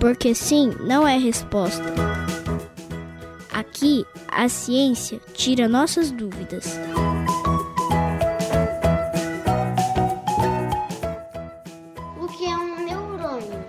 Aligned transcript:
Porque 0.00 0.34
sim 0.34 0.74
não 0.80 1.06
é 1.06 1.18
resposta. 1.18 1.84
Aqui, 3.52 4.06
a 4.26 4.48
ciência 4.48 5.20
tira 5.34 5.68
nossas 5.68 6.10
dúvidas. 6.10 6.80
O 12.18 12.26
que 12.28 12.46
é 12.46 12.56
um 12.56 12.82
neurônio? 12.82 13.64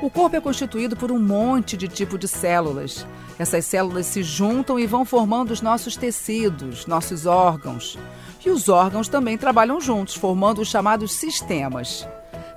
O 0.00 0.08
corpo 0.08 0.36
é 0.36 0.40
constituído 0.40 0.96
por 0.96 1.10
um 1.10 1.18
monte 1.18 1.76
de 1.76 1.88
tipo 1.88 2.16
de 2.16 2.28
células. 2.28 3.04
Essas 3.36 3.64
células 3.64 4.06
se 4.06 4.22
juntam 4.22 4.78
e 4.78 4.86
vão 4.86 5.04
formando 5.04 5.50
os 5.50 5.60
nossos 5.60 5.96
tecidos, 5.96 6.86
nossos 6.86 7.26
órgãos. 7.26 7.98
E 8.46 8.50
os 8.50 8.68
órgãos 8.68 9.08
também 9.08 9.36
trabalham 9.36 9.80
juntos, 9.80 10.14
formando 10.14 10.60
os 10.60 10.68
chamados 10.68 11.12
sistemas. 11.12 12.06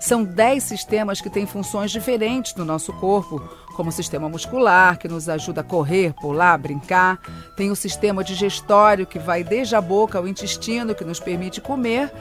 São 0.03 0.21
10 0.21 0.62
sistemas 0.62 1.21
que 1.21 1.30
têm 1.30 1.45
funções 1.45 1.89
diferentes 1.89 2.53
no 2.55 2.66
nosso 2.66 2.91
corpo, 2.91 3.41
como 3.73 3.88
o 3.88 3.91
sistema 3.91 4.27
muscular, 4.27 4.99
que 4.99 5.07
nos 5.07 5.29
ajuda 5.29 5.62
a 5.62 5.63
correr, 5.63 6.13
pular, 6.20 6.57
brincar. 6.57 7.21
Tem 7.55 7.71
o 7.71 7.76
sistema 7.76 8.21
digestório, 8.21 9.07
que 9.07 9.17
vai 9.17 9.45
desde 9.45 9.77
a 9.77 9.81
boca 9.81 10.17
ao 10.17 10.27
intestino, 10.27 10.93
que 10.93 11.05
nos 11.05 11.21
permite 11.21 11.62
comer 11.62 12.12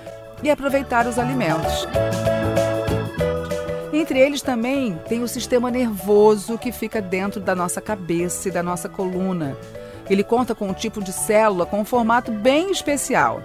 e 0.45 0.48
aproveitar 0.48 1.08
os 1.08 1.18
alimentos. 1.18 1.88
Entre 3.92 4.16
eles 4.16 4.42
também 4.42 4.96
tem 5.08 5.24
o 5.24 5.28
sistema 5.28 5.69
nervoso, 5.69 6.56
que 6.56 6.70
fica 6.70 7.02
dentro 7.02 7.41
da 7.41 7.56
nossa 7.56 7.80
cabeça 7.80 8.48
e 8.48 8.52
da 8.52 8.62
nossa 8.62 8.88
coluna. 8.88 9.56
Ele 10.08 10.22
conta 10.22 10.55
com 10.55 10.69
um 10.69 10.72
tipo 10.72 11.02
de 11.02 11.12
célula 11.12 11.66
com 11.66 11.80
um 11.80 11.84
formato 11.84 12.30
bem 12.30 12.70
especial. 12.70 13.42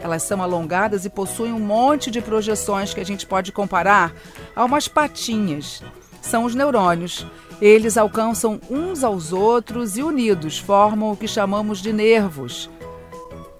Elas 0.00 0.22
são 0.22 0.42
alongadas 0.42 1.04
e 1.04 1.10
possuem 1.10 1.52
um 1.52 1.60
monte 1.60 2.10
de 2.10 2.22
projeções 2.22 2.94
que 2.94 3.00
a 3.00 3.04
gente 3.04 3.26
pode 3.26 3.52
comparar 3.52 4.12
a 4.56 4.64
umas 4.64 4.88
patinhas. 4.88 5.82
São 6.22 6.44
os 6.44 6.54
neurônios. 6.54 7.26
Eles 7.60 7.98
alcançam 7.98 8.58
uns 8.70 9.04
aos 9.04 9.32
outros 9.32 9.98
e 9.98 10.02
unidos 10.02 10.58
formam 10.58 11.12
o 11.12 11.16
que 11.16 11.28
chamamos 11.28 11.80
de 11.80 11.92
nervos. 11.92 12.70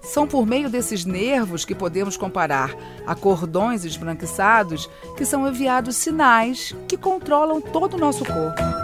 São 0.01 0.27
por 0.27 0.47
meio 0.47 0.69
desses 0.69 1.05
nervos 1.05 1.63
que 1.63 1.75
podemos 1.75 2.17
comparar 2.17 2.75
a 3.05 3.13
cordões 3.13 3.85
esbranquiçados 3.85 4.89
que 5.15 5.23
são 5.23 5.47
enviados 5.47 5.95
sinais 5.95 6.75
que 6.87 6.97
controlam 6.97 7.61
todo 7.61 7.93
o 7.93 7.99
nosso 7.99 8.25
corpo. 8.25 8.80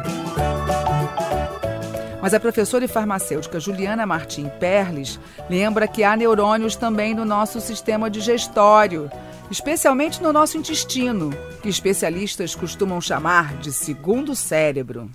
Mas 2.28 2.34
a 2.34 2.42
professora 2.42 2.84
e 2.84 2.90
farmacêutica 2.90 3.58
Juliana 3.58 4.06
Martim 4.06 4.50
Perles 4.60 5.18
lembra 5.50 5.88
que 5.88 6.04
há 6.04 6.14
neurônios 6.14 6.76
também 6.76 7.16
no 7.16 7.24
nosso 7.24 7.62
sistema 7.62 8.10
digestório, 8.10 9.10
especialmente 9.50 10.22
no 10.22 10.34
nosso 10.34 10.58
intestino, 10.58 11.30
que 11.62 11.70
especialistas 11.70 12.54
costumam 12.54 13.00
chamar 13.00 13.56
de 13.60 13.72
segundo 13.72 14.36
cérebro. 14.36 15.10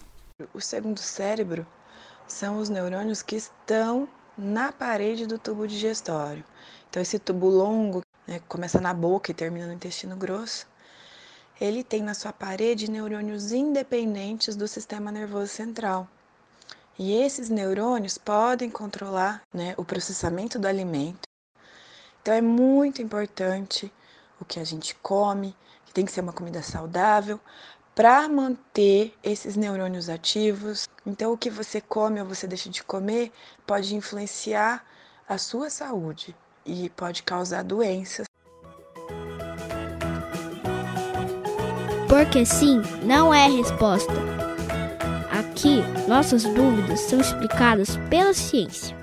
O 0.54 0.60
segundo 0.62 1.00
cérebro 1.00 1.66
são 2.26 2.56
os 2.56 2.70
neurônios 2.70 3.20
que 3.20 3.36
estão 3.36 4.08
na 4.34 4.72
parede 4.72 5.26
do 5.26 5.38
tubo 5.38 5.68
digestório. 5.68 6.42
Então, 6.88 7.02
esse 7.02 7.18
tubo 7.18 7.50
longo, 7.50 8.00
né, 8.26 8.40
começa 8.48 8.80
na 8.80 8.94
boca 8.94 9.30
e 9.30 9.34
termina 9.34 9.66
no 9.66 9.74
intestino 9.74 10.16
grosso, 10.16 10.66
ele 11.60 11.84
tem 11.84 12.02
na 12.02 12.14
sua 12.14 12.32
parede 12.32 12.90
neurônios 12.90 13.52
independentes 13.52 14.56
do 14.56 14.66
sistema 14.66 15.12
nervoso 15.12 15.48
central. 15.48 16.08
E 17.04 17.14
esses 17.14 17.48
neurônios 17.48 18.16
podem 18.16 18.70
controlar 18.70 19.42
né, 19.52 19.74
o 19.76 19.84
processamento 19.84 20.56
do 20.56 20.68
alimento. 20.68 21.22
Então 22.22 22.32
é 22.32 22.40
muito 22.40 23.02
importante 23.02 23.92
o 24.40 24.44
que 24.44 24.60
a 24.60 24.64
gente 24.64 24.94
come, 25.02 25.52
que 25.84 25.92
tem 25.92 26.04
que 26.04 26.12
ser 26.12 26.20
uma 26.20 26.32
comida 26.32 26.62
saudável, 26.62 27.40
para 27.92 28.28
manter 28.28 29.12
esses 29.20 29.56
neurônios 29.56 30.08
ativos. 30.08 30.88
Então 31.04 31.32
o 31.32 31.36
que 31.36 31.50
você 31.50 31.80
come 31.80 32.20
ou 32.20 32.26
você 32.26 32.46
deixa 32.46 32.70
de 32.70 32.84
comer 32.84 33.32
pode 33.66 33.96
influenciar 33.96 34.86
a 35.28 35.36
sua 35.38 35.70
saúde 35.70 36.36
e 36.64 36.88
pode 36.90 37.24
causar 37.24 37.64
doenças. 37.64 38.28
Porque 42.08 42.46
sim 42.46 42.80
não 43.04 43.34
é 43.34 43.48
resposta. 43.48 44.51
Aqui, 45.62 45.80
nossas 46.08 46.42
dúvidas 46.42 46.98
são 47.02 47.20
explicadas 47.20 47.96
pela 48.10 48.34
ciência. 48.34 48.96